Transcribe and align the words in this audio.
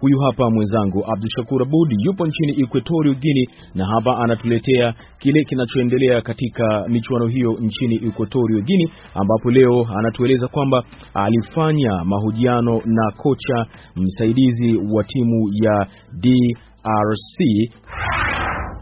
Huyu 0.00 0.18
hapa 0.20 0.50
mwenzangu 0.50 1.04
Abdu 1.12 1.28
Shakur 1.36 1.62
Abud 1.62 1.92
yupo 1.98 2.26
nchini 2.26 2.60
Equatorio 2.62 3.14
Guinea, 3.14 3.46
na 3.74 3.86
hapa 3.86 4.18
anatuletea 4.18 4.94
kile 5.18 5.44
kinachoendelea 5.44 6.20
katika 6.20 6.84
michuano 6.88 7.26
hiyo 7.26 7.52
nchini 7.60 7.94
Equatorio 7.96 8.60
Guinea, 8.60 8.88
ambapo 9.14 9.50
leo 9.50 9.86
anatueleza 9.98 10.48
kwamba 10.48 10.82
alifanya 11.14 12.04
mahojiano 12.04 12.80
na 12.84 13.12
kocha 13.16 13.66
msaidizi 13.96 14.76
wa 14.92 15.04
timu 15.04 15.48
ya 15.64 15.86
DRC. 16.12 17.38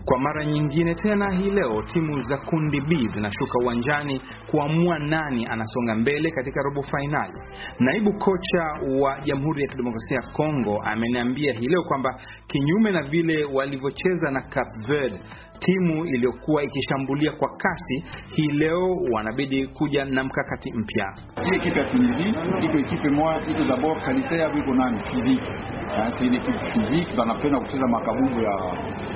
Kwa 0.05 0.19
mara 0.19 0.45
nyingine 0.45 0.95
tena 0.95 1.31
hii 1.31 1.51
leo 1.51 1.83
timu 1.83 2.23
za 2.23 2.37
kundi 2.37 2.81
B 2.81 3.09
zinashuka 3.09 3.59
uwanjani 3.63 4.21
kuamua 4.51 4.99
nani 4.99 5.47
anasonga 5.47 5.95
mbele 5.95 6.31
katika 6.31 6.61
robo 6.63 6.83
fainali. 6.83 7.33
Naibu 7.79 8.13
kocha 8.13 8.63
wa 9.03 9.21
Jamhuri 9.21 9.63
ya 9.63 9.69
Kidemokrasia 9.69 10.17
ya 10.17 10.33
Kongo 10.33 10.83
ameniambia 10.85 11.53
hii 11.53 11.67
leo 11.67 11.83
kwamba 11.83 12.21
kinyume 12.47 12.91
na 12.93 13.03
vile 13.03 13.45
walivyocheza 13.45 14.31
na 14.31 14.41
Cape 14.43 14.79
Verde, 14.89 15.19
timu 15.59 16.05
iliyokuwa 16.05 16.63
ikishambulia 16.63 17.33
kwa 17.33 17.49
kasi, 17.49 18.05
hii 18.37 18.49
leo 18.53 18.83
wanabidi 19.13 19.67
kuja 19.67 20.05
na 20.05 20.25
mkakati 20.25 20.71
mpya. 20.79 21.15
Ekipe 21.55 21.79
ya 21.81 21.91
Tunisie 21.91 22.29
iko 22.65 22.79
ekipe 22.79 23.11
moja 23.11 23.47
iko 23.51 23.65
dabord 23.65 24.05
kalite 24.05 24.37
yao 24.39 24.53
iko 24.59 24.75
nani 24.75 24.99
physique 25.01 25.74
c'est 26.19 26.25
une 26.27 26.35
équipe 26.35 26.61
physique 26.73 27.17
banapenda 27.17 27.59
kucheza 27.59 27.87
makabumbu 27.87 28.41
ya 28.43 28.55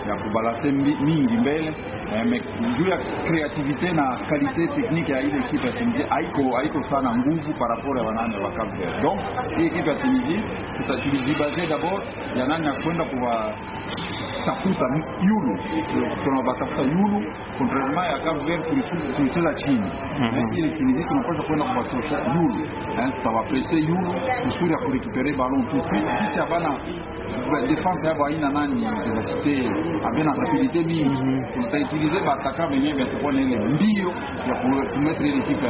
ya 0.09 0.17
kubalase 0.17 0.73
mingi 0.73 1.37
mbele 1.37 1.75
eh, 2.15 2.43
juu 2.77 2.89
ya 2.89 2.99
kreativite 3.27 3.93
na 3.93 4.17
kalite 4.31 4.67
technique 4.67 5.09
ya 5.13 5.21
ile 5.21 5.39
ekipe 5.39 5.67
ya 5.67 5.73
Tunisie 5.73 6.05
haiko 6.09 6.57
haiko 6.57 6.83
sana 6.83 7.17
nguvu 7.17 7.55
rapport 7.69 7.99
ya 7.99 8.05
wanane 8.05 8.37
wa 8.39 8.51
Cape 8.53 8.77
Verde. 8.79 9.03
Donc 9.03 9.21
hii 9.57 9.67
ekipe 9.67 9.89
ya 9.91 9.95
Tunisie 9.97 10.43
tutatulizibaze 10.77 11.67
d'abord 11.67 12.03
ya 12.37 12.47
nani 12.47 12.67
ya 12.67 12.73
kwenda 12.83 13.05
kuwa 13.05 13.53
tafuta 14.49 14.87
yulu. 15.29 15.55
Tunabatafuta 16.25 16.83
yulu 16.83 17.19
contrairement 17.59 18.07
ya 18.13 18.19
Cape 18.25 18.45
Verde 18.47 18.83
tulicheza 19.17 19.55
chini 19.55 19.91
ile 20.57 20.69
Tunisie 20.71 21.05
tunapaswa 21.05 21.45
kwenda 21.45 21.65
kuwatosha 21.65 22.19
yulu. 22.35 22.55
Tutawapresse 23.17 23.77
yulu. 23.77 24.15
Kusudi 24.45 24.73
ya 24.73 24.79
kurekupere 24.79 25.33
suite. 25.33 26.03
Kisi 26.25 26.41
abana 26.41 26.79
defense 27.69 28.07
yabo 28.09 28.25
haina 28.25 28.49
nani 28.51 28.85
capacité 28.85 29.69
abena 30.07 30.33
rapidité 30.35 30.85
mingi 30.85 31.43
tutautilize 31.55 32.21
bataka 32.21 32.67
benye 32.67 32.95
batakuwa 32.95 33.33
na 33.33 33.41
ile 33.41 33.57
mbio 33.57 34.13
ya 34.77 34.99
mettre 34.99 35.23
l'équipe 35.23 35.63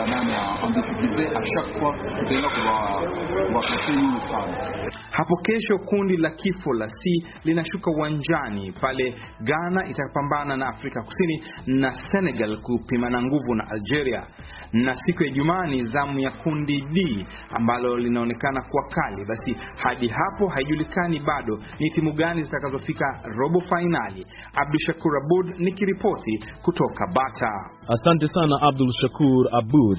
en 0.62 0.70
difficulté 0.70 1.26
à 1.36 1.40
chaque 1.44 1.78
fois 1.78 1.94
tutaenda 2.18 2.48
kuwapresse 2.48 3.94
sana. 4.30 4.88
Hapo 5.12 5.36
kesho 5.42 5.78
kundi 5.78 6.16
la 6.16 6.30
kifo 6.30 6.72
la 6.72 6.86
C 6.86 7.24
linashuka 7.44 7.90
uwanjani. 7.90 8.72
Pale 8.80 9.14
Ghana 9.40 9.88
itapambana 9.88 10.56
na 10.56 10.68
Afrika 10.68 11.02
Kusini 11.02 11.42
na 11.66 11.92
Senegal 11.92 12.56
kupimana 12.62 13.22
nguvu 13.22 13.54
na 13.54 13.64
Algeria, 13.70 14.26
na 14.72 14.94
siku 14.94 15.22
ya 15.22 15.28
Ijumaa 15.28 15.66
ni 15.66 15.84
zamu 15.84 16.18
ya 16.20 16.30
kundi 16.30 16.80
D 16.80 17.26
ambalo 17.50 17.96
linaonekana 17.96 18.62
kuwa 18.62 18.82
kali. 18.88 19.24
Basi 19.24 19.56
hadi 19.76 20.08
hapo 20.08 20.48
haijulikani 20.48 21.20
bado 21.20 21.58
ni 21.78 21.90
timu 21.90 22.12
gani 22.12 22.42
zitakazofika 22.42 23.20
robo 23.24 23.60
fainali. 23.60 24.26
Abdul 24.54 24.80
Shakur 24.86 25.12
Abud 25.24 25.54
nikiripoti 25.60 26.44
kutoka 26.62 27.06
Bata. 27.14 27.52
Asante 27.88 28.28
sana 28.28 28.56
Abdul 28.62 28.92
Shakur 28.92 29.46
Abud. 29.52 29.98